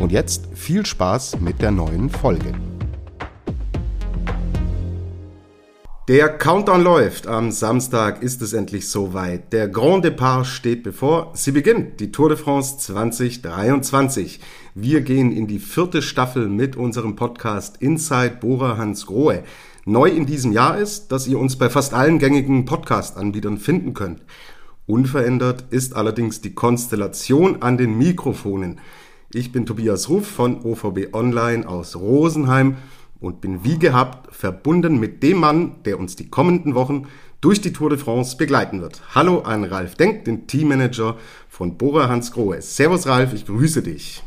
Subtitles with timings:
[0.00, 2.52] Und jetzt viel Spaß mit der neuen Folge.
[6.06, 7.26] Der Countdown läuft.
[7.26, 9.54] Am Samstag ist es endlich soweit.
[9.54, 11.30] Der Grand Depart steht bevor.
[11.32, 14.38] Sie beginnt, die Tour de France 2023.
[14.74, 19.44] Wir gehen in die vierte Staffel mit unserem Podcast Inside Bora Hans Grohe.
[19.86, 24.20] Neu in diesem Jahr ist, dass ihr uns bei fast allen gängigen Podcast-Anbietern finden könnt.
[24.86, 28.78] Unverändert ist allerdings die Konstellation an den Mikrofonen.
[29.36, 32.76] Ich bin Tobias Ruf von OVB Online aus Rosenheim
[33.18, 37.08] und bin wie gehabt verbunden mit dem Mann, der uns die kommenden Wochen
[37.40, 39.02] durch die Tour de France begleiten wird.
[39.12, 41.16] Hallo an Ralf Denk, den Teammanager
[41.48, 42.62] von Bora Hans Grohe.
[42.62, 44.22] Servus Ralf, ich grüße dich.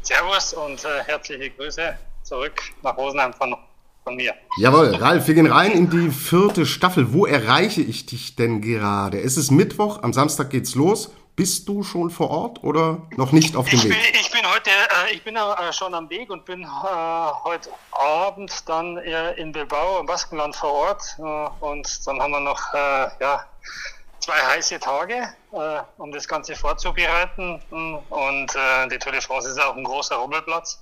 [0.00, 3.54] Servus und äh, herzliche Grüße zurück nach Rosenheim von
[4.02, 4.32] von mir.
[4.56, 7.12] Jawohl, Ralf, wir gehen rein in die vierte Staffel.
[7.12, 9.20] Wo erreiche ich dich denn gerade?
[9.20, 11.12] Es ist Mittwoch, am Samstag geht's los.
[11.40, 13.92] Bist du schon vor Ort oder noch nicht auf dem ich Weg?
[13.92, 16.66] Bin, ich bin heute, äh, ich bin äh, schon am Weg und bin äh,
[17.44, 22.40] heute Abend dann äh, in Bilbao im Baskenland vor Ort äh, und dann haben wir
[22.40, 23.46] noch äh, ja,
[24.20, 27.60] zwei heiße Tage, äh, um das Ganze vorzubereiten.
[27.70, 30.80] Und äh, die Tour de France ist auch ein großer Rummelplatz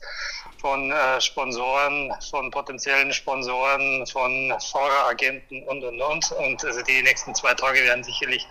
[0.60, 6.32] von äh, Sponsoren, von potenziellen Sponsoren, von Fahreragenten und und und.
[6.32, 8.46] Und also die nächsten zwei Tage werden sicherlich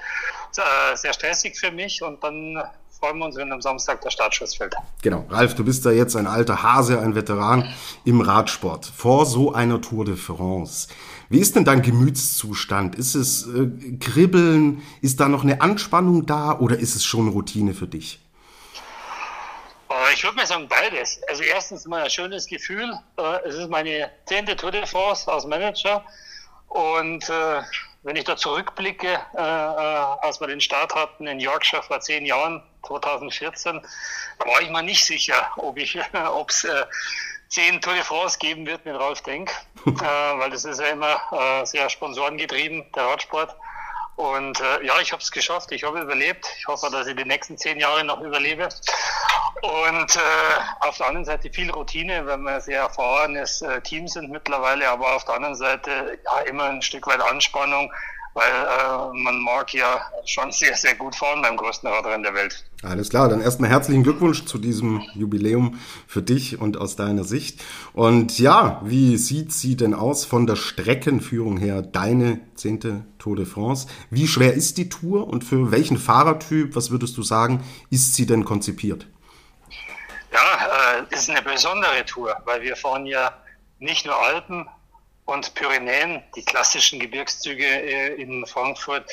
[0.57, 2.63] äh, sehr stressig für mich und dann
[2.99, 4.75] freuen wir uns, wenn am Samstag der Startschuss fällt.
[5.01, 5.25] Genau.
[5.29, 7.73] Ralf, du bist da jetzt ein alter Hase, ein Veteran
[8.05, 8.85] im Radsport.
[8.85, 10.87] Vor so einer Tour de France.
[11.29, 12.95] Wie ist denn dein Gemütszustand?
[12.95, 14.81] Ist es äh, Kribbeln?
[15.01, 18.19] Ist da noch eine Anspannung da oder ist es schon Routine für dich?
[19.89, 21.19] Äh, ich würde mal sagen beides.
[21.29, 22.93] Also erstens mal ein schönes Gefühl.
[23.17, 26.03] Äh, es ist meine zehnte Tour de France als Manager
[26.69, 27.61] und äh,
[28.07, 32.63] wenn ich da zurückblicke, äh, als wir den Start hatten in Yorkshire vor zehn Jahren,
[32.87, 33.81] 2014,
[34.39, 35.99] da war ich mir nicht sicher, ob ich,
[36.31, 36.85] ob es äh,
[37.49, 39.51] zehn Tour de France geben wird mit Ralf Denk,
[39.85, 43.53] äh, weil das ist ja immer äh, sehr sponsorengetrieben, der Radsport.
[44.15, 46.47] Und äh, ja, ich habe es geschafft, ich habe überlebt.
[46.59, 48.69] Ich hoffe, dass ich die nächsten zehn Jahre noch überlebe.
[49.61, 54.07] Und äh, auf der anderen Seite viel Routine, weil wir ein sehr erfahrenes äh, Team
[54.07, 57.91] sind mittlerweile, aber auf der anderen Seite ja immer ein Stück weit Anspannung,
[58.35, 62.63] weil äh, man mag ja schon sehr, sehr gut fahren beim größten Radrennen der Welt.
[62.83, 67.59] Alles klar, dann erstmal herzlichen Glückwunsch zu diesem Jubiläum für dich und aus deiner Sicht.
[67.93, 73.47] Und ja, wie sieht sie denn aus von der Streckenführung her, deine zehnte Tour de
[73.47, 73.87] France?
[74.11, 78.27] Wie schwer ist die Tour und für welchen Fahrertyp, was würdest du sagen, ist sie
[78.27, 79.07] denn konzipiert?
[80.37, 83.33] Ja, äh, ist eine besondere Tour, weil wir fahren ja
[83.79, 84.69] nicht nur Alpen,
[85.27, 89.05] und Pyrenäen, die klassischen Gebirgszüge äh, in Frankfurt.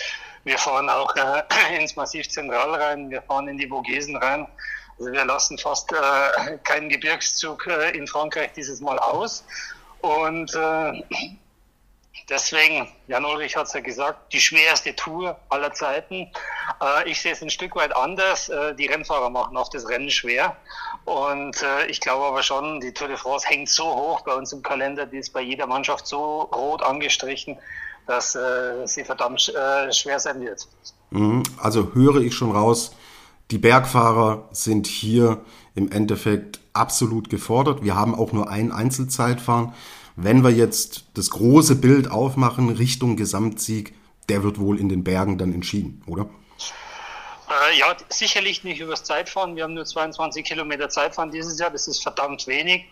[0.44, 1.42] Wir fahren auch äh,
[1.76, 4.46] ins Massiv Zentral rein, wir fahren in die Vogesen rein.
[4.98, 9.44] Also wir lassen fast äh, keinen Gebirgszug äh, in Frankreich dieses Mal aus.
[10.02, 11.02] Und äh,
[12.28, 16.30] deswegen, Jan Ulrich hat es ja gesagt, die schwerste Tour aller Zeiten.
[16.80, 18.48] Äh, ich sehe es ein Stück weit anders.
[18.50, 20.56] Äh, die Rennfahrer machen auch das Rennen schwer.
[21.04, 24.52] Und äh, ich glaube aber schon, die Tour de France hängt so hoch bei uns
[24.52, 27.56] im Kalender, die ist bei jeder Mannschaft so rot angestrichen,
[28.06, 30.66] dass äh, sie verdammt äh, schwer sein wird.
[31.10, 31.42] Mhm.
[31.58, 32.94] Also höre ich schon raus,
[33.50, 35.42] die Bergfahrer sind hier
[35.74, 37.82] im Endeffekt absolut gefordert.
[37.82, 39.74] Wir haben auch nur ein Einzelzeitfahren.
[40.16, 43.94] Wenn wir jetzt das große Bild aufmachen Richtung Gesamtsieg,
[44.28, 46.28] der wird wohl in den Bergen dann entschieden, oder?
[47.48, 49.54] Äh, ja, sicherlich nicht übers Zeitfahren.
[49.54, 51.70] Wir haben nur 22 Kilometer Zeitfahren dieses Jahr.
[51.70, 52.86] Das ist verdammt wenig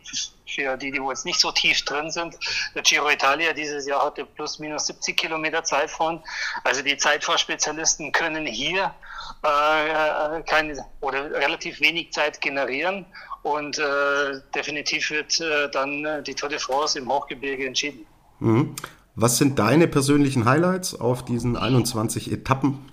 [0.47, 2.37] für die, die jetzt nicht so tief drin sind.
[2.75, 6.21] Der Giro Italia dieses Jahr hatte plus minus 70 Kilometer Zeitfahren.
[6.65, 8.95] Also die Zeitfahrspezialisten können hier
[9.43, 13.07] äh, keine oder relativ wenig Zeit generieren.
[13.43, 18.07] Und äh, definitiv wird äh, dann die Tour de France im Hochgebirge entschieden.
[18.39, 18.77] Mhm.
[19.15, 22.92] Was sind deine persönlichen Highlights auf diesen 21 Etappen?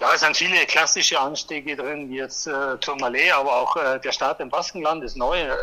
[0.00, 4.12] Ja, es sind viele klassische Anstiege drin, wie jetzt äh, Tourmalet, aber auch äh, der
[4.12, 5.38] Start im Baskenland ist neu.
[5.38, 5.54] Äh,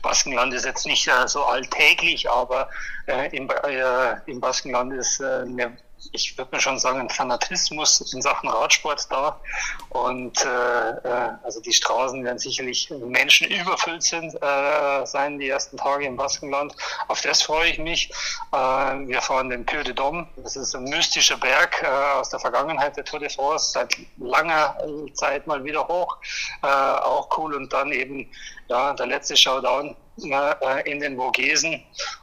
[0.00, 2.70] Baskenland ist jetzt nicht äh, so alltäglich, aber
[3.06, 5.76] äh, im, äh, im Baskenland ist äh, eine
[6.12, 9.40] ich würde mir schon sagen, ein Fanatismus in Sachen Radsport da.
[9.90, 15.76] Und äh, äh, also die Straßen werden sicherlich Menschen überfüllt sind, äh, sein die ersten
[15.76, 16.74] Tage im Baskenland.
[17.08, 18.10] Auf das freue ich mich.
[18.52, 20.26] Äh, wir fahren den Puy de Dôme.
[20.36, 24.76] Das ist ein mystischer Berg äh, aus der Vergangenheit der Tour de France, seit langer
[25.14, 26.16] Zeit mal wieder hoch.
[26.62, 27.54] Äh, auch cool.
[27.54, 28.28] Und dann eben
[28.68, 30.11] ja, der letzte Showdown äh,
[30.84, 31.82] in den Vogesen.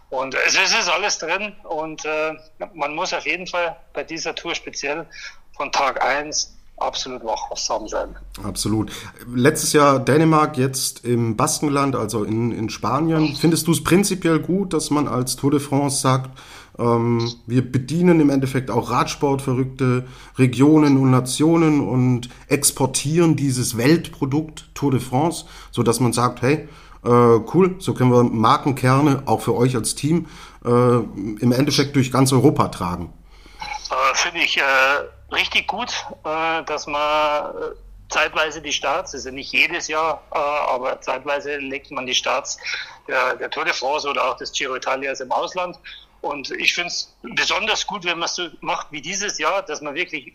[0.09, 2.33] Und es ist alles drin und äh,
[2.73, 5.05] man muss auf jeden Fall bei dieser Tour speziell
[5.55, 8.15] von Tag 1 absolut wachsam sein.
[8.43, 8.91] Absolut.
[9.33, 13.35] Letztes Jahr Dänemark, jetzt im Baskenland, also in, in Spanien.
[13.35, 16.31] Findest du es prinzipiell gut, dass man als Tour de France sagt,
[16.77, 20.05] ähm, wir bedienen im Endeffekt auch Radsportverrückte
[20.37, 26.67] Regionen und Nationen und exportieren dieses Weltprodukt Tour de France, so dass man sagt, hey,
[27.03, 30.27] äh, cool, so können wir Markenkerne auch für euch als Team
[30.65, 33.13] äh, im Endeffekt durch ganz Europa tragen.
[33.89, 34.61] Äh, Finde ich äh,
[35.33, 35.93] richtig gut,
[36.25, 37.75] äh, dass man äh,
[38.09, 42.57] zeitweise die Starts, also nicht jedes Jahr, aber zeitweise legt man die Starts
[43.07, 45.77] der, der Tour de France oder auch des Giro Italias im Ausland.
[46.21, 49.81] Und ich finde es besonders gut, wenn man es so macht wie dieses Jahr, dass
[49.81, 50.33] man wirklich,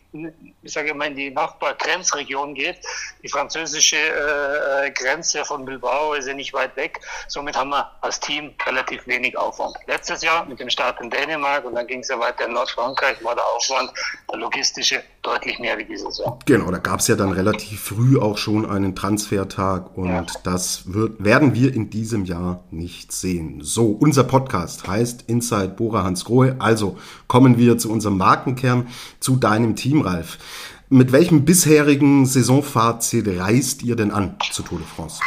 [0.63, 2.79] ich sage mal, in die Nachbargrenzregion geht.
[3.23, 7.01] Die französische äh, Grenze von Bilbao ist ja nicht weit weg.
[7.29, 9.77] Somit haben wir als Team relativ wenig Aufwand.
[9.87, 13.23] Letztes Jahr mit dem Start in Dänemark und dann ging es ja weiter in Nordfrankreich,
[13.23, 13.91] war der Aufwand,
[14.31, 16.39] der logistische, deutlich mehr wie dieses Jahr.
[16.47, 20.27] Genau, da gab es ja dann relativ früh auch schon einen Transfertag und ja.
[20.45, 23.61] das wird, werden wir in diesem Jahr nicht sehen.
[23.63, 26.57] So, unser Podcast heißt Inside Bora Hans Grohe.
[26.59, 28.89] Also kommen wir zu unserem Markenkern,
[29.21, 30.39] zu deinem Team, Ralf.
[30.89, 35.21] Mit welchem bisherigen Saisonfazit reist ihr denn an zu Tour de France?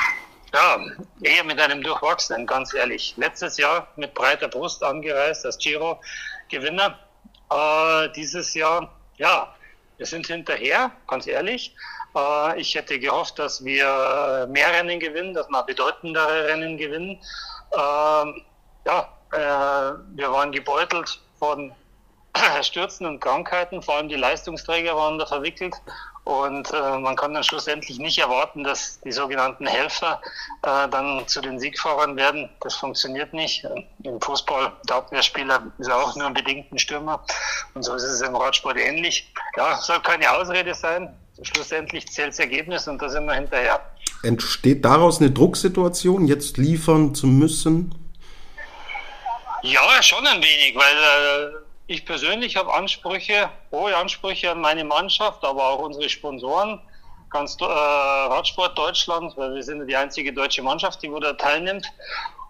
[0.54, 0.80] Ja,
[1.22, 3.14] eher mit einem durchwachsenen, ganz ehrlich.
[3.18, 6.98] Letztes Jahr mit breiter Brust angereist als Giro-Gewinner.
[7.52, 9.54] Äh, dieses Jahr, ja,
[9.98, 11.76] wir sind hinterher, ganz ehrlich.
[12.16, 17.20] Äh, ich hätte gehofft, dass wir mehr Rennen gewinnen, dass wir bedeutendere Rennen gewinnen.
[17.72, 18.42] Äh,
[18.86, 21.72] ja, äh, wir waren gebeutelt von
[22.62, 25.76] Stürzen und Krankheiten, vor allem die Leistungsträger waren da verwickelt.
[26.28, 30.22] Und äh, man kann dann schlussendlich nicht erwarten, dass die sogenannten Helfer
[30.64, 32.50] äh, dann zu den Siegfahrern werden.
[32.60, 33.66] Das funktioniert nicht.
[34.04, 37.24] Im Fußball, der Abwehrspieler ist auch nur ein bedingten Stürmer.
[37.76, 39.32] Und so ist es im Radsport ähnlich.
[39.56, 41.16] Ja, soll keine Ausrede sein.
[41.44, 43.80] Schlussendlich zählt das Ergebnis und da sind wir hinterher.
[44.24, 47.96] Entsteht daraus eine Drucksituation, jetzt liefern zu müssen?
[49.64, 51.54] Ja, schon ein wenig, weil äh,
[51.88, 56.80] ich persönlich habe Ansprüche, hohe Ansprüche an meine Mannschaft, aber auch unsere Sponsoren,
[57.32, 61.88] ganz äh, Radsport Deutschland, weil wir sind die einzige deutsche Mannschaft, die wo da teilnimmt.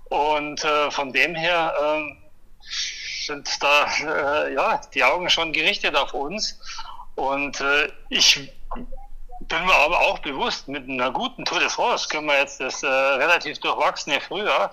[0.09, 2.15] Und äh, von dem her äh,
[3.25, 6.59] sind da äh, ja die Augen schon gerichtet auf uns.
[7.15, 8.51] Und äh, ich
[9.47, 12.83] bin mir aber auch bewusst, mit einer guten Tour de France können wir jetzt das
[12.83, 14.71] äh, relativ durchwachsene Frühjahr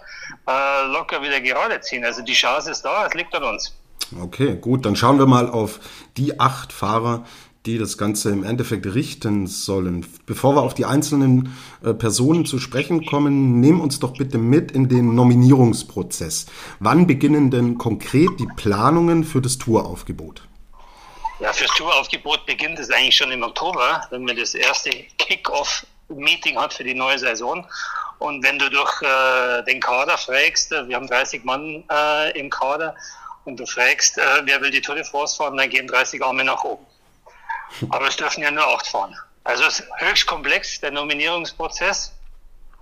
[0.49, 2.05] äh, locker wieder gerade ziehen.
[2.05, 3.75] Also die Chance ist da, es liegt an uns.
[4.21, 5.81] Okay, gut, dann schauen wir mal auf
[6.17, 7.25] die acht Fahrer,
[7.67, 10.07] die das Ganze im Endeffekt richten sollen.
[10.27, 14.73] Bevor wir auf die einzelnen äh, Personen zu sprechen kommen, nehmen uns doch bitte mit
[14.73, 16.47] in den Nominierungsprozess.
[16.81, 20.43] Wann beginnen denn konkret die Planungen für das Touraufgebot?
[21.45, 24.89] Ja, fürs Touraufgebot beginnt es eigentlich schon im Oktober, wenn man das erste
[25.19, 27.69] Kick-Off-Meeting hat für die neue Saison.
[28.19, 32.49] Und wenn du durch äh, den Kader fragst, äh, wir haben 30 Mann äh, im
[32.49, 32.95] Kader,
[33.45, 36.45] und du fragst, äh, wer will die Tour de France fahren, dann gehen 30 Arme
[36.45, 36.87] nach oben.
[37.91, 39.15] Aber es dürfen ja nur acht fahren.
[39.45, 42.15] Also es ist höchst komplex, der Nominierungsprozess.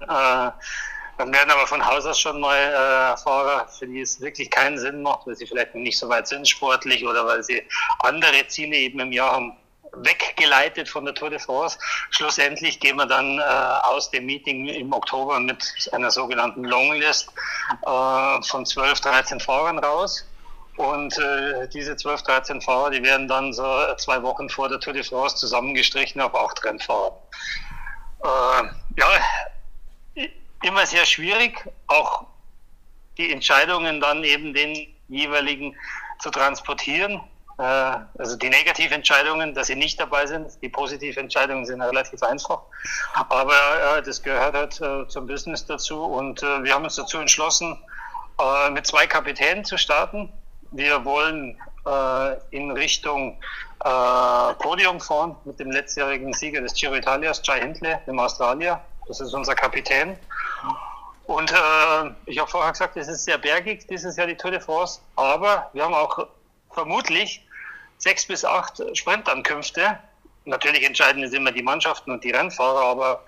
[0.03, 0.51] Äh,
[1.19, 4.79] dann werden aber von Haus aus schon mal äh, Fahrer, für die es wirklich keinen
[4.79, 7.63] Sinn macht, weil sie vielleicht nicht so weit sind sportlich oder weil sie
[8.01, 9.57] andere Ziele eben im Jahr haben,
[9.95, 11.79] weggeleitet von der Tour de France.
[12.11, 17.29] Schlussendlich gehen wir dann äh, aus dem Meeting im Oktober mit einer sogenannten Longlist
[17.87, 20.27] äh, von 12, 13 Fahrern raus.
[20.77, 23.63] Und äh, diese 12, 13 Fahrer, die werden dann so
[23.99, 27.19] zwei Wochen vor der Tour de France zusammengestrichen auf acht Rennfahrer.
[28.25, 28.63] Äh,
[28.97, 29.09] ja,
[30.63, 32.25] immer sehr schwierig, auch
[33.19, 35.77] die Entscheidungen dann eben den jeweiligen
[36.21, 37.21] zu transportieren.
[37.59, 37.63] Äh,
[38.19, 42.61] also die Negativentscheidungen, dass sie nicht dabei sind, die Positiventscheidungen sind relativ einfach.
[43.29, 47.19] Aber äh, das gehört halt äh, zum Business dazu und äh, wir haben uns dazu
[47.19, 47.77] entschlossen,
[48.41, 50.33] äh, mit zwei Kapitänen zu starten.
[50.71, 53.39] Wir wollen äh, in Richtung
[54.59, 58.81] Podium fahren mit dem letztjährigen Sieger des Giro Italias, Jai Hindley, dem Australier.
[59.09, 60.17] Das ist unser Kapitän.
[61.27, 64.61] Und äh, ich habe vorher gesagt, es ist sehr bergig dieses Jahr die Tour de
[64.61, 66.27] France, aber wir haben auch
[66.71, 67.47] vermutlich
[67.99, 69.99] sechs bis acht Sprintankünfte.
[70.45, 73.25] Natürlich entscheiden es immer die Mannschaften und die Rennfahrer, aber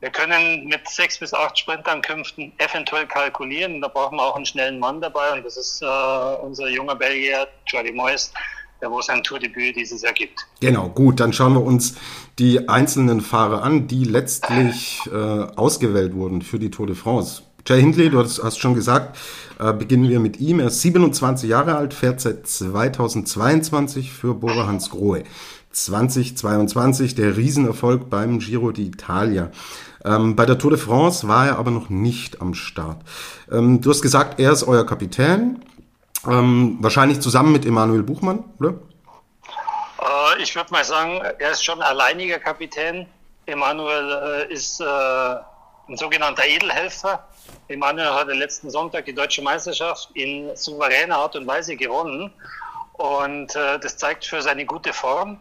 [0.00, 3.80] wir können mit sechs bis acht Sprintankünften eventuell kalkulieren.
[3.80, 7.48] Da brauchen wir auch einen schnellen Mann dabei und das ist äh, unser junger Belgier,
[7.66, 8.32] Jordi Moyes,
[8.90, 10.46] wo sein Tourdebüt dieses Jahr gibt.
[10.60, 11.94] Genau, gut, dann schauen wir uns
[12.38, 17.42] die einzelnen Fahrer an, die letztlich äh, ausgewählt wurden für die Tour de France.
[17.66, 19.16] Jay Hindley, du hast, hast schon gesagt,
[19.60, 20.58] äh, beginnen wir mit ihm.
[20.58, 25.22] Er ist 27 Jahre alt, fährt seit 2022 für Bora Hans Grohe.
[25.70, 29.50] 2022 der Riesenerfolg beim Giro d'Italia.
[30.04, 33.02] Ähm, bei der Tour de France war er aber noch nicht am Start.
[33.50, 35.60] Ähm, du hast gesagt, er ist euer Kapitän.
[36.26, 38.74] Ähm, wahrscheinlich zusammen mit Emanuel Buchmann, oder?
[40.00, 43.06] Äh, ich würde mal sagen, er ist schon alleiniger Kapitän.
[43.46, 47.26] Emanuel äh, ist äh, ein sogenannter Edelhelfer.
[47.66, 52.32] Emanuel hat letzten Sonntag die deutsche Meisterschaft in souveräner Art und Weise gewonnen.
[52.92, 55.40] Und äh, das zeigt für seine gute Form.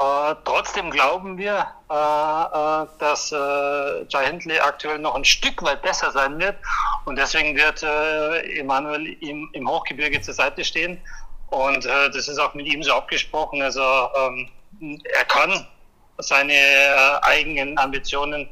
[0.00, 6.40] Äh, trotzdem glauben wir, äh, dass Jai Hindley aktuell noch ein Stück weit besser sein
[6.40, 6.56] wird
[7.04, 11.00] und deswegen wird äh, Emanuel ihm im Hochgebirge zur Seite stehen
[11.52, 13.60] und äh, das ist auch mit ihm so abgesprochen.
[13.60, 14.48] Also ähm,
[14.80, 15.66] er kann
[16.18, 18.48] seine äh, eigenen Ambitionen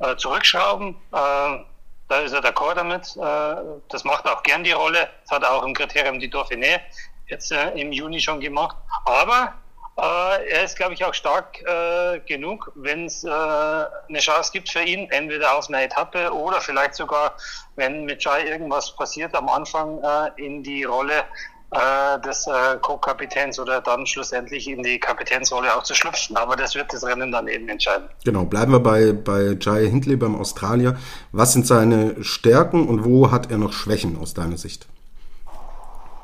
[0.00, 0.90] äh, zurückschrauben.
[1.12, 1.64] Äh,
[2.08, 3.16] da ist er d'accord damit.
[3.16, 5.08] Äh, das macht auch gern die Rolle.
[5.22, 6.80] Das hat er auch im Kriterium die Dauphiné
[7.28, 8.76] jetzt äh, im Juni schon gemacht.
[9.06, 9.54] Aber
[9.98, 14.70] äh, er ist, glaube ich, auch stark äh, genug, wenn es äh, eine Chance gibt
[14.70, 17.36] für ihn, entweder auf einer Etappe oder vielleicht sogar,
[17.76, 21.24] wenn mit Jai irgendwas passiert, am Anfang äh, in die Rolle
[21.72, 26.36] äh, des äh, Co-Kapitäns oder dann schlussendlich in die Kapitänsrolle auch zu schlüpfen.
[26.36, 28.08] Aber das wird das Rennen dann eben entscheiden.
[28.24, 30.98] Genau, bleiben wir bei, bei Jai Hindley, beim Australier.
[31.32, 34.86] Was sind seine Stärken und wo hat er noch Schwächen aus deiner Sicht?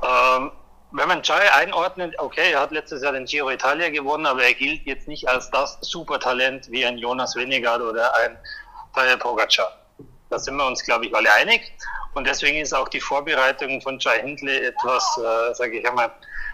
[0.02, 0.50] Ähm,
[0.92, 4.54] wenn man Jai einordnet, okay, er hat letztes Jahr den Giro Italia gewonnen, aber er
[4.54, 8.38] gilt jetzt nicht als das Supertalent wie ein Jonas Winnegard oder ein
[8.94, 9.70] Tadej Pogacar.
[10.30, 11.72] Da sind wir uns, glaube ich, alle einig.
[12.14, 16.10] Und deswegen ist auch die Vorbereitung von Jai Hindley etwas, äh, sage ich einmal,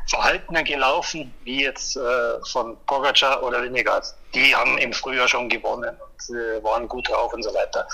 [0.06, 2.00] verhaltener gelaufen, wie jetzt äh,
[2.52, 4.14] von Pogacar oder Winnegard.
[4.34, 7.86] Die haben im Frühjahr schon gewonnen und äh, waren gut drauf und so weiter.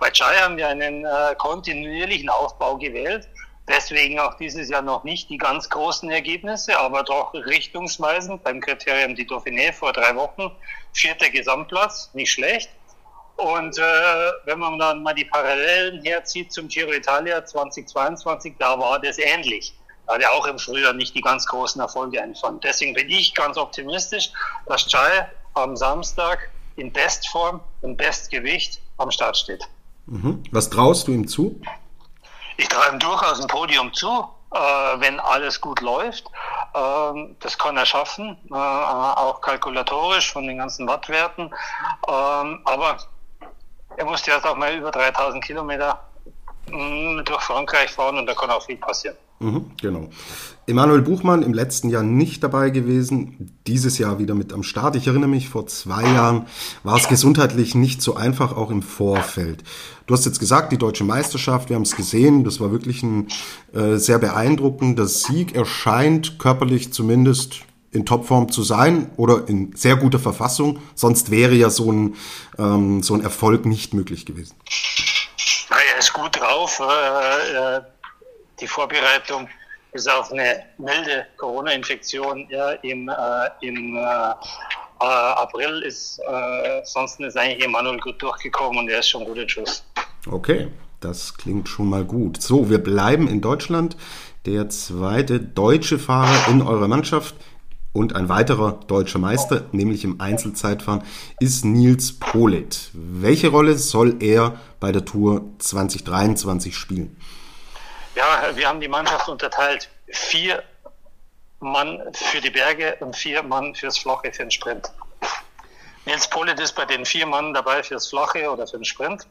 [0.00, 3.28] Bei Jai haben wir einen äh, kontinuierlichen Aufbau gewählt
[3.68, 9.14] Deswegen auch dieses Jahr noch nicht die ganz großen Ergebnisse, aber doch richtungsweisend beim Kriterium
[9.14, 10.50] die Dauphiné vor drei Wochen.
[10.94, 12.70] Vierter Gesamtplatz, nicht schlecht.
[13.36, 13.82] Und äh,
[14.46, 19.74] wenn man dann mal die Parallelen herzieht zum Giro Italia 2022, da war das ähnlich.
[20.06, 22.58] Da hat er auch im Frühjahr nicht die ganz großen Erfolge eingefahren.
[22.60, 24.30] Deswegen bin ich ganz optimistisch,
[24.66, 29.62] dass Chai am Samstag in Bestform und Bestgewicht am Start steht.
[30.06, 30.42] Mhm.
[30.50, 31.60] Was traust du ihm zu?
[32.60, 36.24] Ich traue ihm durchaus ein Podium zu, äh, wenn alles gut läuft.
[36.74, 41.54] Ähm, das kann er schaffen, äh, auch kalkulatorisch von den ganzen Wattwerten.
[42.08, 42.98] Ähm, aber
[43.96, 46.00] er muss jetzt auch mal über 3000 Kilometer
[46.70, 49.16] durch Frankreich fahren und da kann auch viel passieren.
[49.40, 50.08] Mhm, genau.
[50.66, 54.96] Emanuel Buchmann im letzten Jahr nicht dabei gewesen, dieses Jahr wieder mit am Start.
[54.96, 56.46] Ich erinnere mich, vor zwei Jahren
[56.82, 59.62] war es gesundheitlich nicht so einfach, auch im Vorfeld.
[60.06, 63.28] Du hast jetzt gesagt, die deutsche Meisterschaft, wir haben es gesehen, das war wirklich ein
[63.72, 65.54] äh, sehr beeindruckender Sieg.
[65.54, 67.60] Er scheint körperlich zumindest
[67.92, 72.14] in Topform zu sein oder in sehr guter Verfassung, sonst wäre ja so ein,
[72.58, 74.54] ähm, so ein Erfolg nicht möglich gewesen.
[76.12, 76.80] Gut drauf.
[76.80, 77.80] Äh, äh
[78.60, 79.48] die Vorbereitung
[79.92, 83.14] ist auf eine milde Corona-Infektion ja, im, äh,
[83.60, 83.96] im
[84.98, 86.20] April ist,
[86.82, 89.84] sonst ist eigentlich Emanuel gut durchgekommen und er ist schon gut in Schuss.
[90.28, 92.42] Okay, das klingt schon mal gut.
[92.42, 93.96] So, wir bleiben in Deutschland.
[94.44, 97.36] Der zweite deutsche Fahrer in eurer Mannschaft
[97.92, 101.02] und ein weiterer deutscher Meister, nämlich im Einzelzeitfahren,
[101.40, 102.90] ist Nils Polit.
[102.92, 107.16] Welche Rolle soll er bei der Tour 2023 spielen?
[108.14, 109.88] Ja, wir haben die Mannschaft unterteilt.
[110.06, 110.62] Vier
[111.60, 114.90] Mann für die Berge und vier Mann fürs Flache für den Sprint.
[116.06, 119.26] Nils Polit ist bei den vier Mann dabei fürs Flache oder für den Sprint.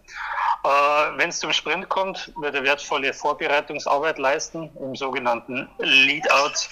[0.64, 0.68] Äh,
[1.18, 6.70] Wenn es zum Sprint kommt, wird er wertvolle Vorbereitungsarbeit leisten im sogenannten Leadout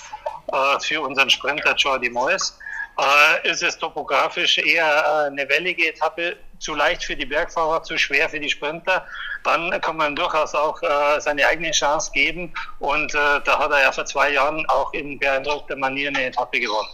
[0.51, 2.57] äh, für unseren Sprinter Jordi Moyes.
[2.97, 7.97] Äh, ist es topografisch eher äh, eine wellige Etappe, zu leicht für die Bergfahrer, zu
[7.97, 9.05] schwer für die Sprinter,
[9.43, 10.79] dann kann man durchaus auch
[11.19, 12.53] seine eigene Chance geben.
[12.79, 16.87] Und da hat er ja vor zwei Jahren auch in beeindruckter Manier eine Etappe gewonnen.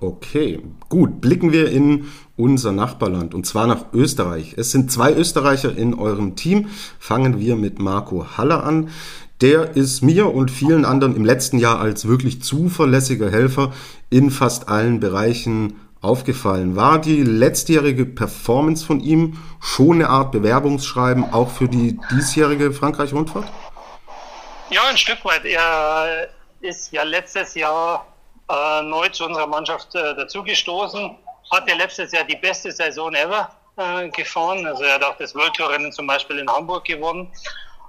[0.00, 1.20] Okay, gut.
[1.20, 4.54] Blicken wir in unser Nachbarland und zwar nach Österreich.
[4.56, 6.68] Es sind zwei Österreicher in eurem Team.
[6.98, 8.90] Fangen wir mit Marco Haller an.
[9.42, 13.72] Der ist mir und vielen anderen im letzten Jahr als wirklich zuverlässiger Helfer
[14.08, 16.74] in fast allen Bereichen aufgefallen.
[16.76, 23.46] War die letztjährige Performance von ihm schon eine Art Bewerbungsschreiben auch für die diesjährige Frankreich-Rundfahrt?
[24.70, 25.44] Ja, ein Stück weit.
[25.44, 26.28] Er
[26.60, 28.06] ist ja letztes Jahr
[28.48, 31.10] äh, neu zu unserer Mannschaft äh, dazugestoßen.
[31.52, 34.66] Hat ja letztes Jahr die beste Saison ever äh, gefahren.
[34.66, 37.30] Also er hat auch das World Tour Rennen zum Beispiel in Hamburg gewonnen.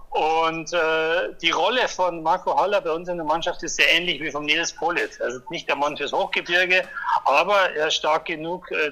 [0.10, 4.22] Und äh, die Rolle von Marco Haller bei uns in der Mannschaft ist sehr ähnlich
[4.22, 5.22] wie von Nils Polit.
[5.22, 6.84] Also nicht der Mann fürs Hochgebirge,
[7.26, 8.92] aber er ist stark genug, äh,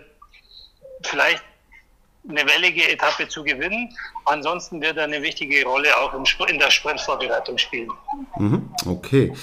[1.03, 1.43] vielleicht
[2.27, 3.95] eine wellige Etappe zu gewinnen.
[4.25, 6.13] Ansonsten wird er eine wichtige Rolle auch
[6.47, 7.89] in der Sprintvorbereitung spielen.
[8.37, 9.33] Mhm, okay.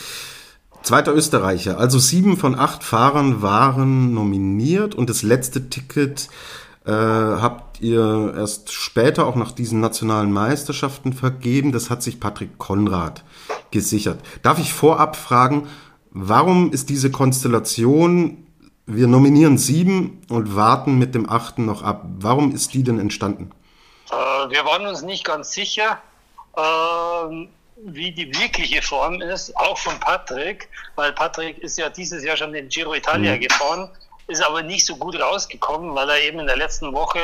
[0.83, 1.79] Zweiter Österreicher.
[1.79, 6.29] Also sieben von acht Fahrern waren nominiert und das letzte Ticket
[6.85, 11.73] äh, habt ihr erst später auch nach diesen nationalen Meisterschaften vergeben.
[11.73, 13.25] Das hat sich Patrick Konrad
[13.71, 14.21] gesichert.
[14.43, 15.69] Darf ich vorab fragen,
[16.11, 18.47] warum ist diese Konstellation,
[18.87, 23.53] wir nominieren sieben und warten mit dem achten noch ab, warum ist die denn entstanden?
[24.11, 24.15] Äh,
[24.51, 25.99] wir waren uns nicht ganz sicher.
[26.57, 27.47] Äh,
[27.85, 32.53] wie die wirkliche Form ist, auch von Patrick, weil Patrick ist ja dieses Jahr schon
[32.53, 33.41] den Giro Italia mhm.
[33.41, 33.91] gefahren
[34.27, 37.21] ist aber nicht so gut rausgekommen, weil er eben in der letzten Woche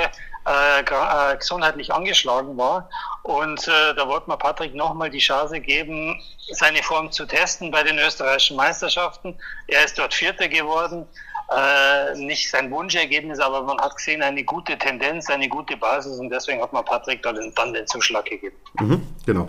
[0.47, 2.89] äh, äh, gesundheitlich angeschlagen war.
[3.23, 6.21] Und äh, da wollte man Patrick nochmal die Chance geben,
[6.53, 9.35] seine Form zu testen bei den österreichischen Meisterschaften.
[9.67, 11.07] Er ist dort Vierter geworden.
[11.51, 16.29] Äh, nicht sein Wunschergebnis, aber man hat gesehen, eine gute Tendenz, eine gute Basis und
[16.29, 17.35] deswegen hat man Patrick dann,
[17.73, 18.57] den Zuschlag gegeben.
[18.79, 19.49] Mhm, genau.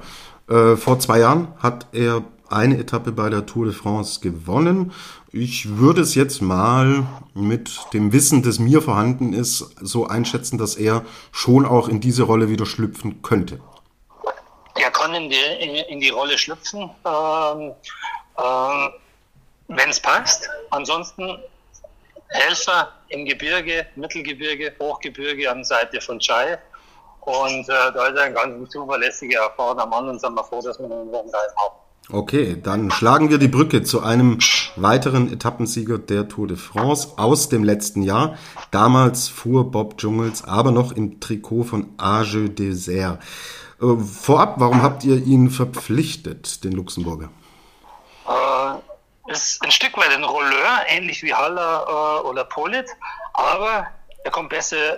[0.49, 4.93] Äh, vor zwei Jahren hat er eine Etappe bei der Tour de France gewonnen.
[5.31, 10.75] Ich würde es jetzt mal mit dem Wissen, das mir vorhanden ist, so einschätzen, dass
[10.75, 13.59] er schon auch in diese Rolle wieder schlüpfen könnte.
[14.75, 17.73] Er kann in die, in, die Rolle schlüpfen, ähm,
[18.37, 18.89] ähm,
[19.67, 20.49] wenn es passt.
[20.71, 21.37] Ansonsten
[22.29, 26.57] Helfer im Gebirge, Mittelgebirge, Hochgebirge an Seite von Chai.
[27.21, 30.79] Und äh, da ist er ein ganz zuverlässiger, erfahrener Mann und sind wir froh, dass
[30.79, 31.88] wir ihn unserem Team haben.
[32.11, 34.39] Okay, dann schlagen wir die Brücke zu einem
[34.75, 38.35] weiteren Etappensieger der Tour de France aus dem letzten Jahr.
[38.71, 43.21] Damals fuhr Bob Jungels aber noch im Trikot von Age Dessert.
[43.79, 47.29] Äh, vorab, warum habt ihr ihn verpflichtet, den Luxemburger?
[48.27, 52.87] Äh, ist ein Stück weit ein Rolleur, ähnlich wie Haller äh, oder Polit,
[53.33, 53.85] aber
[54.23, 54.97] er kommt besser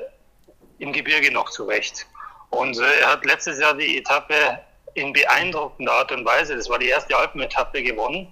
[0.80, 2.08] im Gebirge noch zurecht.
[2.52, 4.60] Und äh, er hat letztes Jahr die Etappe
[4.94, 6.56] in beeindruckender Art und Weise.
[6.56, 8.28] Das war die erste Alpenetappe gewonnen.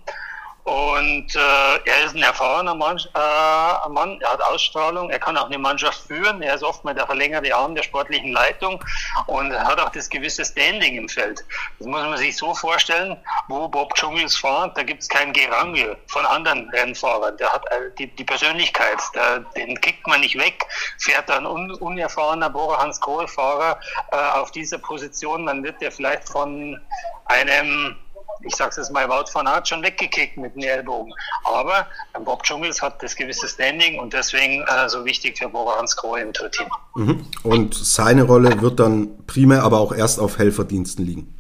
[0.64, 1.40] Und äh,
[1.86, 6.06] er ist ein erfahrener Mann, äh, Mann, er hat Ausstrahlung, er kann auch eine Mannschaft
[6.08, 8.84] führen, er ist oft mal der verlängerte Arm der sportlichen Leitung
[9.28, 11.44] und hat auch das gewisse Standing im Feld.
[11.80, 13.18] Das muss man sich so vorstellen,
[13.48, 17.38] wo Bob Dschungels fährt, da gibt es kein Gerangel von anderen Rennfahrern.
[17.38, 20.66] Der hat äh, die, die Persönlichkeit, der, den kickt man nicht weg.
[21.00, 23.80] Fährt dann un, unerfahrener Bora Hans Kohl-Fahrer
[24.12, 26.80] äh, auf dieser Position, dann wird der vielleicht von
[27.26, 27.96] einem
[28.42, 31.14] ich sage es jetzt mal, Wout van Aert schon weggekickt mit den Ellbogen.
[31.44, 31.88] Aber
[32.24, 36.34] Bob Dschungels hat das gewisse Standing und deswegen äh, so wichtig für Borans Grohe im
[36.34, 36.68] Tourteam.
[36.96, 37.26] Mhm.
[37.44, 41.36] Und seine Rolle wird dann primär aber auch erst auf Helferdiensten liegen.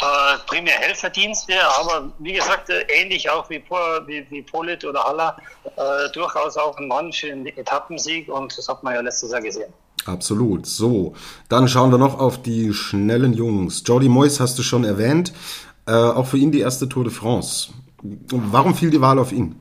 [0.00, 3.62] Äh, primär Helferdienste, aber wie gesagt, äh, ähnlich auch wie,
[4.06, 8.68] wie, wie Polit oder Haller, äh, durchaus auch ein Mann für einen Etappensieg und das
[8.68, 9.72] hat man ja letztes Jahr gesehen.
[10.06, 10.66] Absolut.
[10.66, 11.14] So,
[11.48, 13.82] dann schauen wir noch auf die schnellen Jungs.
[13.84, 15.32] Jordi Moyes hast du schon erwähnt.
[15.88, 17.70] Äh, auch für ihn die erste Tour de France.
[18.02, 19.58] Warum fiel die Wahl auf ihn?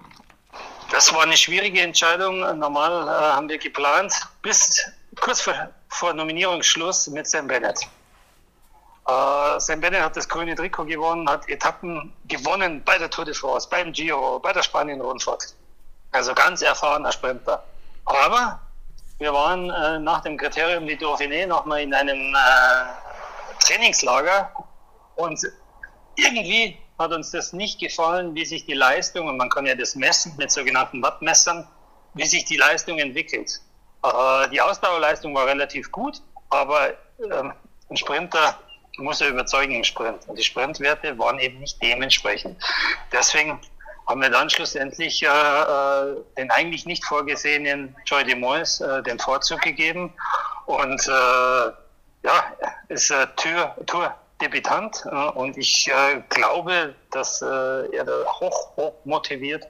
[0.91, 2.39] Das war eine schwierige Entscheidung.
[2.59, 4.77] Normal äh, haben wir geplant, bis
[5.21, 5.53] kurz vor,
[5.87, 7.79] vor Nominierungsschluss mit Sam Bennett.
[9.07, 13.33] Äh, Sam Bennett hat das grüne Trikot gewonnen, hat Etappen gewonnen bei der Tour de
[13.33, 15.55] France, beim Giro, bei der Spanien-Rundfahrt.
[16.11, 17.63] Also ganz erfahrener Sprinter.
[18.03, 18.59] Aber
[19.19, 24.51] wir waren äh, nach dem Kriterium die Dauphiné nochmal in einem äh, Trainingslager
[25.15, 25.39] und
[26.17, 29.95] irgendwie hat uns das nicht gefallen, wie sich die Leistung, und man kann ja das
[29.95, 31.67] messen mit sogenannten Wattmessern,
[32.15, 33.61] wie sich die Leistung entwickelt.
[34.03, 36.93] Äh, die Ausdauerleistung war relativ gut, aber äh,
[37.89, 38.59] ein Sprinter
[38.97, 40.27] muss er überzeugen im Sprint.
[40.27, 42.61] Und die Sprintwerte waren eben nicht dementsprechend.
[43.11, 43.59] Deswegen
[44.07, 49.19] haben wir dann schlussendlich äh, äh den eigentlich nicht vorgesehenen Joy de Mois äh, den
[49.19, 50.13] Vorzug gegeben.
[50.65, 51.71] Und äh,
[52.23, 52.53] ja,
[52.87, 55.03] ist äh, Tour, Tour Debütant
[55.35, 59.65] und ich äh, glaube, dass äh, er da hoch, hoch motiviert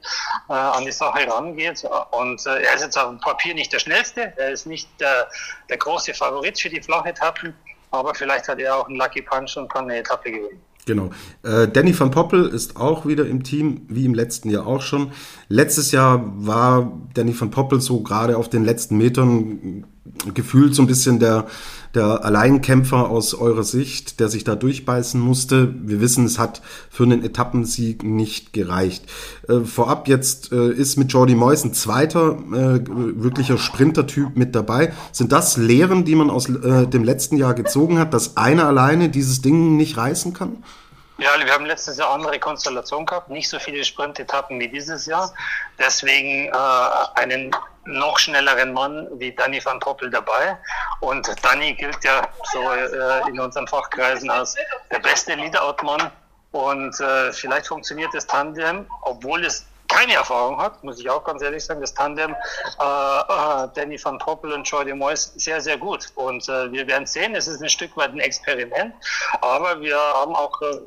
[0.49, 3.79] äh, an die Sache rangeht und äh, er ist jetzt auf dem Papier nicht der
[3.79, 5.29] schnellste, er ist nicht der,
[5.69, 7.53] der große Favorit für die Flachetappen,
[7.91, 10.61] aber vielleicht hat er auch einen Lucky Punch und kann eine Etappe gewinnen.
[10.87, 11.11] Genau.
[11.43, 15.11] Äh, Danny van Poppel ist auch wieder im Team, wie im letzten Jahr auch schon.
[15.49, 19.85] Letztes Jahr war Danny van Poppel so gerade auf den letzten Metern
[20.33, 21.45] gefühlt so ein bisschen der,
[21.97, 25.73] der Alleinkämpfer aus eurer Sicht, der sich da durchbeißen musste.
[25.75, 29.03] Wir wissen, es hat für einen Etappensieg nicht gereicht.
[29.49, 34.93] Äh, vorab jetzt äh, ist mit Jordi Moyes ein zweiter äh, wirklicher Sprintertyp mit dabei.
[35.11, 39.09] Sind das Lehren, die man aus äh, dem letzten Jahr gezogen hat, dass einer alleine
[39.09, 40.63] dieses Ding nicht reißen kann?
[41.19, 45.33] Ja, wir haben letztes Jahr andere Konstellation gehabt, nicht so viele Sprintetappen wie dieses Jahr.
[45.79, 46.51] Deswegen äh,
[47.15, 47.51] einen
[47.87, 50.57] noch schnelleren Mann wie Danny van Poppel dabei.
[50.99, 52.21] Und Danny gilt ja
[52.53, 54.55] so äh, in unseren Fachkreisen als
[54.91, 56.11] der beste Leader-Out-Mann.
[56.51, 61.41] Und äh, vielleicht funktioniert das Tandem, obwohl es keine Erfahrung hat, muss ich auch ganz
[61.41, 66.11] ehrlich sagen, das Tandem äh, äh, Danny van Poppel und Jordi Moyes sehr, sehr gut.
[66.15, 68.93] Und äh, wir werden sehen, es ist ein Stück weit ein Experiment,
[69.41, 70.77] aber wir haben auch äh,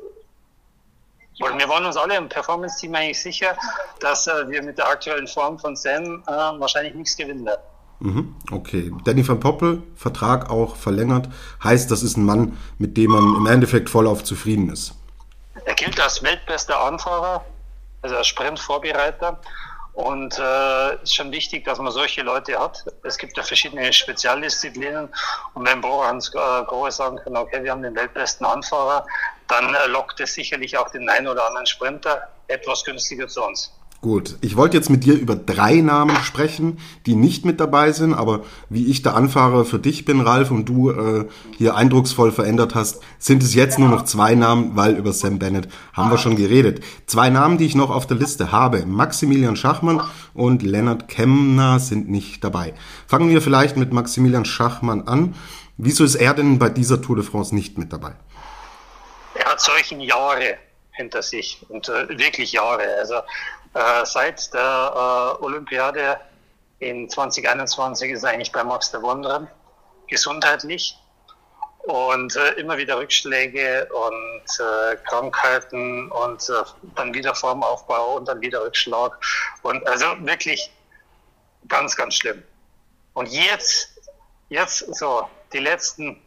[1.41, 3.55] und wir waren uns alle im Performance-Team eigentlich sicher,
[3.99, 7.61] dass äh, wir mit der aktuellen Form von Sam äh, wahrscheinlich nichts gewinnen werden.
[7.99, 8.91] Mhm, okay.
[9.05, 11.29] Danny van Poppel, Vertrag auch verlängert,
[11.63, 14.95] heißt, das ist ein Mann, mit dem man im Endeffekt vollauf zufrieden ist.
[15.65, 17.45] Er gilt als weltbester Anfahrer,
[18.01, 19.39] also als Sprintvorbereiter.
[19.93, 22.85] Und es äh, ist schon wichtig, dass man solche Leute hat.
[23.03, 25.09] Es gibt ja verschiedene Spezialdisziplinen.
[25.53, 29.05] Und wenn Bro Hans äh, Grohe sagen kann, okay, wir haben den weltbesten Anfahrer,
[29.51, 33.71] dann äh, lockt es sicherlich auch den einen oder anderen Sprinter etwas günstiger zu uns.
[33.99, 38.15] Gut, ich wollte jetzt mit dir über drei Namen sprechen, die nicht mit dabei sind,
[38.15, 42.73] aber wie ich der Anfahrer für dich bin, Ralf, und du äh, hier eindrucksvoll verändert
[42.73, 46.35] hast, sind es jetzt nur noch zwei Namen, weil über Sam Bennett haben wir schon
[46.35, 46.83] geredet.
[47.05, 50.01] Zwei Namen, die ich noch auf der Liste habe, Maximilian Schachmann
[50.33, 52.73] und Lennart Kemner sind nicht dabei.
[53.05, 55.35] Fangen wir vielleicht mit Maximilian Schachmann an.
[55.77, 58.13] Wieso ist er denn bei dieser Tour de France nicht mit dabei?
[59.35, 60.57] Er hat solchen Jahre
[60.91, 62.83] hinter sich und äh, wirklich Jahre.
[62.97, 63.15] Also
[63.73, 66.19] äh, seit der äh, Olympiade
[66.79, 69.47] in 2021 ist er eigentlich bei Max der Wanderer
[70.07, 70.97] gesundheitlich
[71.83, 76.53] und äh, immer wieder Rückschläge und äh, Krankheiten und äh,
[76.95, 79.17] dann wieder Formaufbau und dann wieder Rückschlag
[79.63, 80.71] und also wirklich
[81.67, 82.43] ganz, ganz schlimm.
[83.13, 83.89] Und jetzt,
[84.49, 86.21] jetzt so die letzten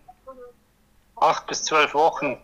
[1.16, 2.38] acht bis zwölf Wochen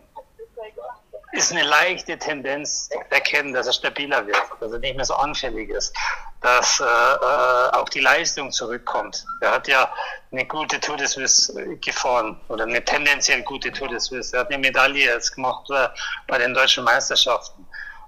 [1.31, 5.69] ist eine leichte Tendenz erkennen, dass er stabiler wird, dass er nicht mehr so anfällig
[5.69, 5.95] ist,
[6.41, 9.23] dass äh, äh, auch die Leistung zurückkommt.
[9.39, 9.93] Er hat ja
[10.31, 14.35] eine gute Tour de Suisse gefahren oder eine tendenziell gute Tour de Suisse.
[14.35, 15.87] Er hat eine Medaille jetzt gemacht äh,
[16.27, 17.65] bei den deutschen Meisterschaften.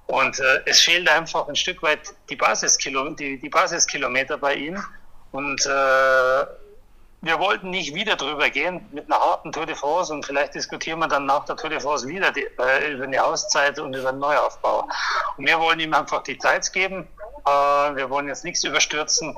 [0.07, 4.83] Und äh, es fehlt einfach ein Stück weit die, Basiskilo die, die Basiskilometer bei ihm.
[5.31, 6.45] Und äh,
[7.23, 10.99] wir wollten nicht wieder drüber gehen mit einer harten Tour de France und vielleicht diskutieren
[10.99, 14.09] wir dann nach der Tour de France wieder die, äh, über eine Auszeit und über
[14.09, 14.87] einen Neuaufbau.
[15.37, 17.07] Und wir wollen ihm einfach die Zeit geben.
[17.45, 19.37] Äh, wir wollen jetzt nichts überstürzen,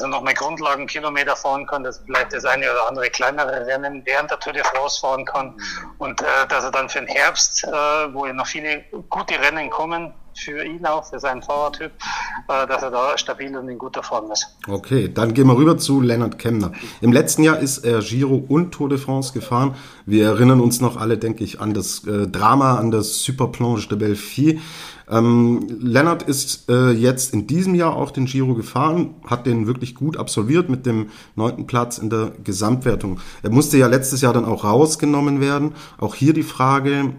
[0.00, 4.30] er noch mehr Grundlagenkilometer fahren kann, dass vielleicht das eine oder andere kleinere Rennen während
[4.30, 5.54] der Tour de France fahren kann
[5.98, 7.70] und äh, dass er dann für den Herbst, äh,
[8.14, 11.92] wo ja noch viele gute Rennen kommen, für ihn auch, für seinen Fahrertyp,
[12.48, 14.56] äh, dass er da stabil und in guter Form ist.
[14.68, 16.72] Okay, dann gehen wir rüber zu Lennart Kemner.
[17.00, 19.74] Im letzten Jahr ist er Giro und Tour de France gefahren.
[20.06, 23.98] Wir erinnern uns noch alle, denke ich, an das äh, Drama, an das Superplanche de
[23.98, 24.60] Belfi.
[25.10, 29.81] Ähm, Lennart ist äh, jetzt in diesem Jahr auch den Giro gefahren, hat den wirklich
[29.94, 33.20] gut absolviert mit dem neunten Platz in der Gesamtwertung.
[33.42, 35.74] Er musste ja letztes Jahr dann auch rausgenommen werden.
[35.98, 37.14] Auch hier die Frage,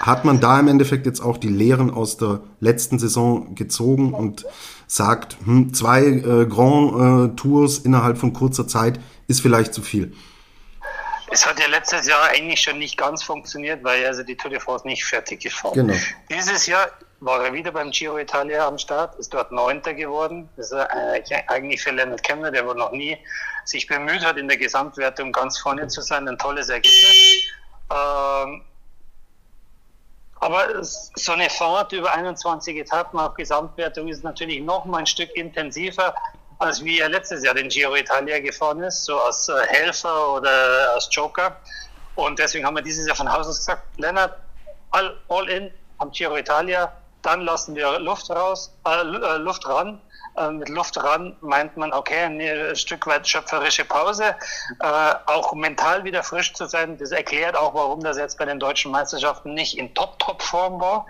[0.00, 4.46] hat man da im Endeffekt jetzt auch die Lehren aus der letzten Saison gezogen und
[4.86, 10.12] sagt, hm, zwei äh, Grand äh, Tours innerhalb von kurzer Zeit ist vielleicht zu viel?
[11.30, 14.60] Es hat ja letztes Jahr eigentlich schon nicht ganz funktioniert, weil also die Tour de
[14.60, 15.74] France nicht fertig gefahren.
[15.74, 15.94] Genau.
[16.30, 16.88] Dieses Jahr
[17.20, 20.48] war er wieder beim Giro Italia am Start, ist dort Neunter geworden.
[20.56, 23.18] Das ist äh, eigentlich für Leonard Kemner, der wohl noch nie
[23.64, 27.44] sich bemüht hat, in der Gesamtwertung ganz vorne zu sein, ein tolles Ergebnis.
[27.90, 28.62] Ähm,
[30.40, 35.34] aber so eine Fahrt über 21 Etappen auf Gesamtwertung ist natürlich noch mal ein Stück
[35.34, 36.14] intensiver,
[36.60, 40.92] als wie er letztes Jahr den Giro Italia gefahren ist, so als äh, Helfer oder
[40.94, 41.56] als Joker.
[42.14, 44.38] Und deswegen haben wir dieses Jahr von Haus aus gesagt, Lennart,
[44.92, 50.00] all, all in am Giro Italia, dann lassen wir Luft raus, äh, äh, Luft ran.
[50.36, 54.36] Äh, mit Luft ran meint man, okay, ein Stück weit schöpferische Pause,
[54.80, 56.96] äh, auch mental wieder frisch zu sein.
[56.98, 61.06] Das erklärt auch, warum das jetzt bei den deutschen Meisterschaften nicht in Top-Top-Form war.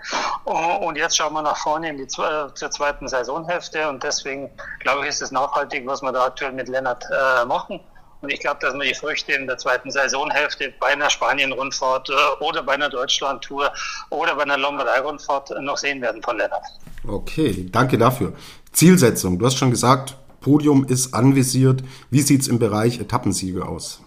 [0.79, 5.03] Und jetzt schauen wir nach vorne in die, äh, zur zweiten Saisonhälfte und deswegen glaube
[5.03, 7.05] ich, ist es nachhaltig, was wir da aktuell mit Lennart
[7.45, 7.79] machen.
[8.21, 12.43] Und ich glaube, dass wir die Früchte in der zweiten Saisonhälfte bei einer Spanien-Rundfahrt äh,
[12.43, 13.71] oder bei einer Deutschland-Tour
[14.09, 16.65] oder bei einer Lombardei-Rundfahrt noch sehen werden von Lennart.
[17.07, 18.33] Okay, danke dafür.
[18.73, 21.81] Zielsetzung, du hast schon gesagt, Podium ist anvisiert.
[22.09, 24.01] Wie sieht es im Bereich Etappensiege aus?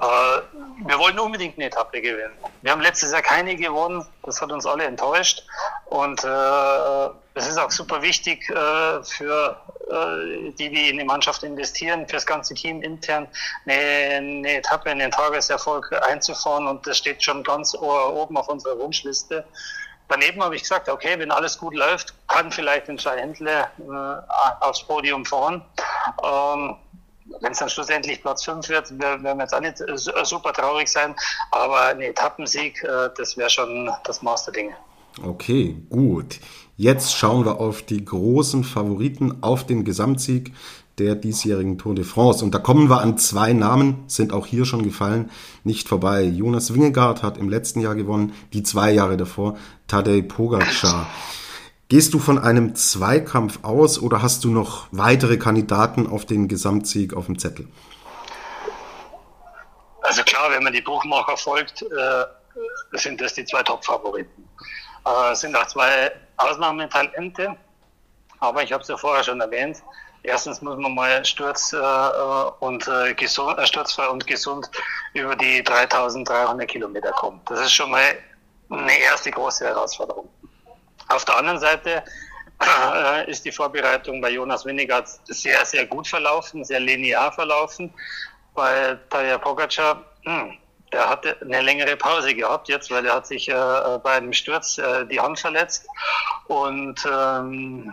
[0.00, 0.04] Äh,
[0.86, 2.34] wir wollen unbedingt eine Etappe gewinnen.
[2.62, 4.06] Wir haben letztes Jahr keine gewonnen.
[4.22, 5.42] Das hat uns alle enttäuscht.
[5.86, 9.56] Und äh, es ist auch super wichtig äh, für
[9.90, 13.26] äh, die, die in die Mannschaft investieren, für das ganze Team intern
[13.66, 16.66] eine, eine Etappe in den Tageserfolg einzufahren.
[16.66, 19.44] Und das steht schon ganz oben auf unserer Wunschliste.
[20.08, 24.82] Daneben habe ich gesagt, okay, wenn alles gut läuft, kann vielleicht ein Händler äh, aufs
[24.82, 25.62] Podium fahren.
[26.24, 26.76] Ähm,
[27.40, 30.88] wenn es dann schlussendlich Platz 5 wird, werden wir jetzt auch nicht äh, super traurig
[30.88, 31.14] sein.
[31.50, 34.20] Aber ein Etappensieg, äh, das wäre schon das
[34.54, 34.74] Dinge.
[35.24, 36.38] Okay, gut.
[36.76, 40.52] Jetzt schauen wir auf die großen Favoriten, auf den Gesamtsieg
[40.98, 42.44] der diesjährigen Tour de France.
[42.44, 45.30] Und da kommen wir an zwei Namen, sind auch hier schon gefallen,
[45.64, 46.24] nicht vorbei.
[46.24, 51.06] Jonas Wingegaard hat im letzten Jahr gewonnen, die zwei Jahre davor Tadej Pogacar.
[51.88, 57.14] Gehst du von einem Zweikampf aus oder hast du noch weitere Kandidaten auf den Gesamtsieg
[57.14, 57.66] auf dem Zettel?
[60.02, 62.24] Also klar, wenn man die Buchmacher folgt, äh,
[62.92, 64.46] sind das die zwei Top-Favoriten.
[65.06, 67.56] Äh, sind auch zwei Ausnahmetalente,
[68.40, 69.82] aber ich habe es ja vorher schon erwähnt,
[70.22, 71.78] erstens muss man mal sturz, äh,
[72.60, 74.70] und, äh, gesund, äh, sturzfrei und gesund
[75.14, 77.40] über die 3300 Kilometer kommen.
[77.46, 78.14] Das ist schon mal
[78.68, 80.28] eine erste große Herausforderung.
[81.08, 82.02] Auf der anderen Seite
[82.60, 87.92] äh, ist die Vorbereitung bei Jonas Winnegard sehr, sehr gut verlaufen, sehr linear verlaufen.
[88.54, 90.58] Bei Taya Pogacar, hm,
[90.92, 94.78] der hatte eine längere Pause gehabt jetzt, weil er hat sich äh, bei einem Sturz
[94.78, 95.86] äh, die Hand verletzt
[96.46, 97.92] und ähm,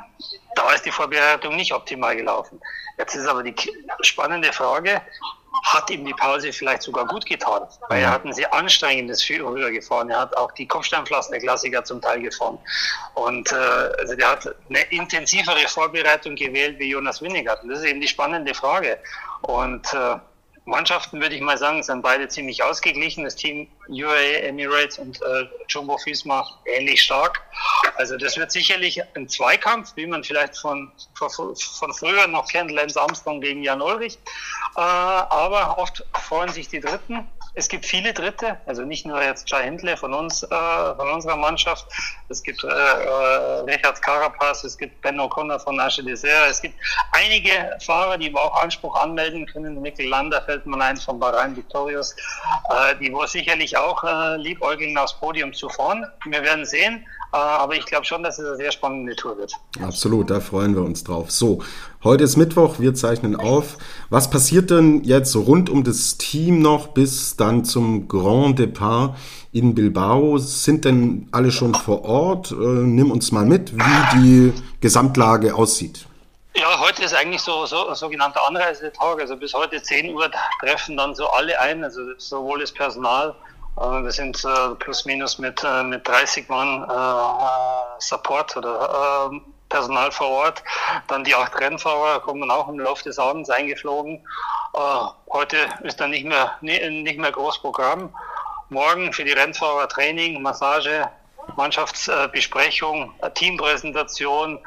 [0.56, 2.60] da ist die Vorbereitung nicht optimal gelaufen.
[2.97, 3.54] Jetzt ist aber die
[4.01, 5.01] spannende Frage,
[5.63, 9.72] hat ihm die Pause vielleicht sogar gut getan, weil er hat ein sehr anstrengendes Frühjahr
[9.72, 10.10] gefahren.
[10.10, 12.58] Er hat auch die Kopfsteinpflaster-Klassiker zum Teil gefahren.
[13.13, 17.62] Und äh, also der hat eine intensivere Vorbereitung gewählt wie Jonas Winnegard.
[17.68, 18.98] Das ist eben die spannende Frage.
[19.41, 20.18] Und äh,
[20.65, 23.23] Mannschaften, würde ich mal sagen, sind beide ziemlich ausgeglichen.
[23.23, 27.41] Das Team UAE Emirates und äh, Jumbo Visma ähnlich stark.
[27.97, 32.71] Also das wird sicherlich ein Zweikampf, wie man vielleicht von, von, von früher noch kennt,
[32.71, 34.17] Lance Armstrong gegen Jan Ulrich.
[34.75, 37.28] Äh, aber oft freuen sich die Dritten.
[37.58, 41.38] Es gibt viele Dritte, also nicht nur jetzt Jai Hindley von uns, äh, von unserer
[41.38, 41.86] Mannschaft.
[42.28, 46.50] Es gibt äh, äh, Richard Carapaz, es gibt Ben O'Connor von Asche Dessert.
[46.50, 46.76] Es gibt
[47.13, 49.82] einige Fahrer, die auch Anspruch anmelden können.
[49.82, 52.13] Mikkel Lander fällt man ein von Bahrain Victorious,
[52.72, 56.06] äh, die wo sicherlich auch äh, liebäugeln aufs Podium zu fahren.
[56.26, 57.06] Wir werden sehen.
[57.36, 59.52] Äh, aber ich glaube schon, dass es eine sehr spannende Tour wird.
[59.84, 61.32] Absolut, da freuen wir uns drauf.
[61.32, 61.62] So,
[62.02, 63.78] heute ist Mittwoch, wir zeichnen auf.
[64.10, 69.17] Was passiert denn jetzt rund um das Team noch bis dann zum Grand Depart
[69.52, 70.38] in Bilbao?
[70.38, 72.52] Sind denn alle schon vor Ort?
[72.52, 76.08] Äh, nimm uns mal mit, wie die Gesamtlage aussieht.
[76.56, 79.19] Ja, heute ist eigentlich so, so sogenannter Anreisetag.
[79.19, 83.36] Also bis heute 10 Uhr treffen dann so alle ein, also sowohl das Personal
[83.77, 86.85] wir sind äh, plus minus mit, äh, mit 30 Mann
[87.99, 89.31] Support oder
[89.69, 90.63] Personal vor Ort.
[91.07, 94.25] Dann die acht Rennfahrer kommen auch im Laufe des Abends eingeflogen.
[95.31, 98.13] Heute ist dann nicht mehr, nicht mehr Großprogramm.
[98.69, 101.09] Morgen für die Rennfahrer Training, Massage,
[101.55, 104.59] Mannschaftsbesprechung, Teampräsentation,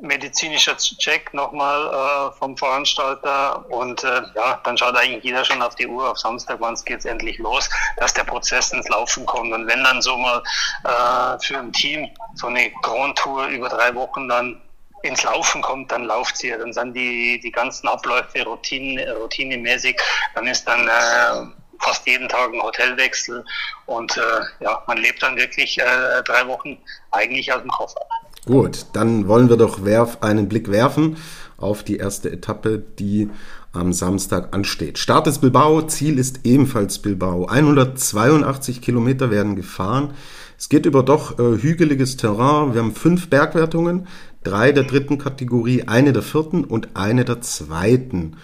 [0.00, 5.74] medizinischer Check nochmal äh, vom Veranstalter und äh, ja, dann schaut eigentlich jeder schon auf
[5.74, 6.10] die Uhr.
[6.10, 9.52] Auf Samstag, wann es geht endlich los, dass der Prozess ins Laufen kommt.
[9.52, 10.42] Und wenn dann so mal
[10.84, 14.60] äh, für ein Team so eine Grand Tour über drei Wochen dann
[15.02, 20.00] ins Laufen kommt, dann läuft sie, dann sind die, die ganzen Abläufe routine, routinemäßig,
[20.34, 21.46] dann ist dann äh,
[21.78, 23.44] fast jeden Tag ein Hotelwechsel.
[23.86, 26.78] Und äh, ja, man lebt dann wirklich äh, drei Wochen
[27.10, 28.00] eigentlich aus dem Koffer.
[28.46, 31.16] Gut, dann wollen wir doch werf, einen Blick werfen
[31.56, 33.30] auf die erste Etappe, die
[33.72, 34.98] am Samstag ansteht.
[34.98, 37.46] Start ist Bilbao, Ziel ist ebenfalls Bilbao.
[37.46, 40.12] 182 Kilometer werden gefahren.
[40.58, 42.74] Es geht über doch äh, hügeliges Terrain.
[42.74, 44.06] Wir haben fünf Bergwertungen,
[44.44, 48.36] drei der dritten Kategorie, eine der vierten und eine der zweiten.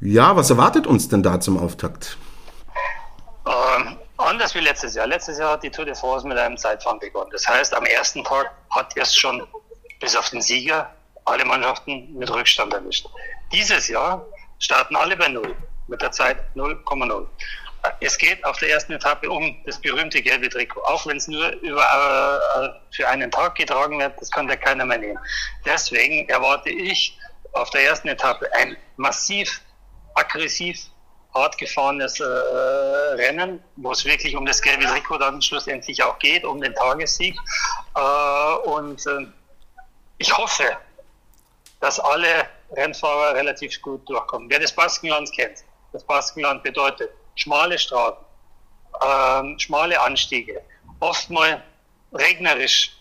[0.00, 2.16] Ja, was erwartet uns denn da zum Auftakt?
[4.30, 5.08] Anders wie letztes Jahr.
[5.08, 7.30] Letztes Jahr hat die Tour de France mit einem Zeitfahren begonnen.
[7.32, 9.44] Das heißt, am ersten Tag hat erst schon
[9.98, 10.88] bis auf den Sieger
[11.24, 13.08] alle Mannschaften mit Rückstand erwischt.
[13.50, 14.24] Dieses Jahr
[14.60, 15.56] starten alle bei Null,
[15.88, 17.26] mit der Zeit 0,0.
[17.98, 21.48] Es geht auf der ersten Etappe um das berühmte gelbe Trikot, auch wenn es nur
[21.62, 25.18] über, äh, für einen Tag getragen wird, das kann ja keiner mehr nehmen.
[25.64, 27.18] Deswegen erwarte ich
[27.54, 29.60] auf der ersten Etappe ein massiv,
[30.14, 30.78] aggressiv
[31.34, 36.44] hart gefahrenes äh, Rennen, wo es wirklich um das gelbe Trikot dann schlussendlich auch geht,
[36.44, 37.36] um den Tagessieg.
[37.94, 39.26] Äh, und äh,
[40.18, 40.76] ich hoffe,
[41.80, 44.50] dass alle Rennfahrer relativ gut durchkommen.
[44.50, 48.18] Wer das Baskenland kennt, das Baskenland bedeutet schmale Straßen,
[49.04, 50.60] ähm, schmale Anstiege,
[51.00, 51.62] oft mal
[52.12, 52.92] regnerisch,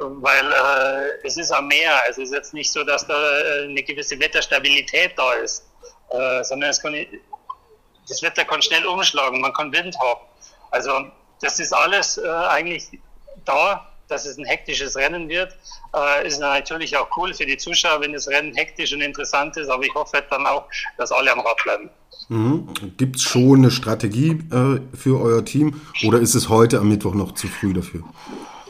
[0.00, 2.00] weil äh, es ist am Meer.
[2.06, 5.66] Also es ist jetzt nicht so, dass da äh, eine gewisse Wetterstabilität da ist,
[6.10, 6.94] äh, sondern es kann,
[8.08, 10.20] das Wetter kann schnell umschlagen, man kann Wind haben.
[10.70, 10.90] Also
[11.40, 12.88] das ist alles äh, eigentlich
[13.44, 15.56] da, dass es ein hektisches Rennen wird.
[15.94, 19.68] Äh, ist natürlich auch cool für die Zuschauer, wenn das Rennen hektisch und interessant ist,
[19.68, 20.66] aber ich hoffe dann auch,
[20.98, 21.90] dass alle am Rad bleiben.
[22.28, 22.68] Mhm.
[22.96, 27.14] Gibt es schon eine Strategie äh, für euer Team oder ist es heute am Mittwoch
[27.14, 28.04] noch zu früh dafür?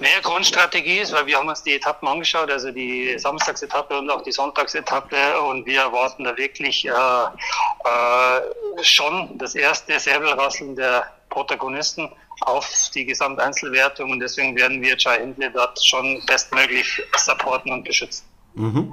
[0.02, 4.22] Naja, Grundstrategie ist, weil wir haben uns die Etappen angeschaut, also die Samstagsetappe und auch
[4.22, 12.10] die Sonntagsetappe und wir erwarten da wirklich äh, äh, schon das erste Säbelrasseln der Protagonisten
[12.40, 18.24] auf die Gesamteinzelwertung und deswegen werden wir Chai Hindley dort schon bestmöglich supporten und beschützen.
[18.54, 18.92] Mhm.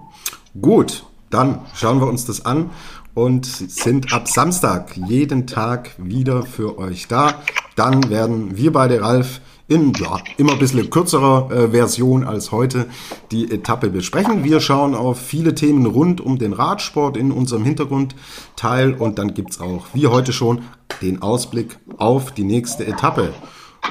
[0.61, 2.69] Gut, dann schauen wir uns das an
[3.15, 7.41] und sind ab Samstag jeden Tag wieder für euch da.
[7.75, 12.87] Dann werden wir beide, Ralf, in ja, immer ein bisschen kürzerer äh, Version als heute
[13.31, 14.43] die Etappe besprechen.
[14.43, 19.61] Wir schauen auf viele Themen rund um den Radsport in unserem Hintergrundteil und dann gibt's
[19.61, 20.63] auch, wie heute schon,
[21.01, 23.33] den Ausblick auf die nächste Etappe.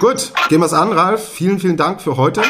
[0.01, 1.27] Gut, gehen wir's an, Ralf.
[1.29, 2.43] Vielen, vielen Dank für heute.